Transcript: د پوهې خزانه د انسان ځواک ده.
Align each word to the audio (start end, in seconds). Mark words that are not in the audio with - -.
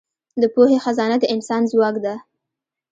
د 0.41 0.43
پوهې 0.53 0.77
خزانه 0.83 1.17
د 1.19 1.25
انسان 1.33 1.61
ځواک 1.71 1.95
ده. 2.05 2.15